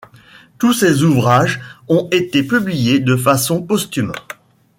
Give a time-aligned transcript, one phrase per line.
[0.57, 4.13] Tous ses ouvrages ont été publiés de façon posthume.